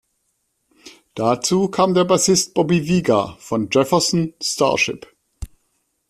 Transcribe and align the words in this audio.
Dazu 1.13 1.67
kam 1.69 1.93
der 1.93 2.05
Bassist 2.05 2.55
Bobby 2.55 2.87
Vega 2.89 3.35
von 3.39 3.69
Jefferson 3.71 4.33
Starship. 4.41 5.05